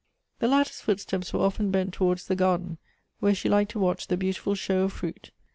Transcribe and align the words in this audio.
The 0.39 0.47
latter's 0.47 0.79
footsteps 0.81 1.31
were 1.31 1.41
often 1.41 1.69
bent 1.69 1.93
towards 1.93 2.25
the 2.25 2.35
gar 2.35 2.57
den, 2.57 2.79
where 3.19 3.35
she 3.35 3.49
liked 3.49 3.69
to 3.73 3.79
w.atch 3.79 4.07
the 4.07 4.17
beautiful 4.17 4.55
show 4.55 4.85
of 4.85 4.93
fruit. 4.93 5.29